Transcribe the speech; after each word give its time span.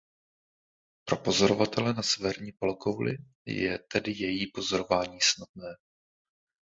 Pro 1.05 1.17
pozorovatele 1.17 1.93
na 1.93 2.03
severní 2.03 2.51
polokouli 2.51 3.11
je 3.45 3.79
tedy 3.87 4.11
její 4.11 4.51
pozorování 4.51 5.21
snadné. 5.21 5.75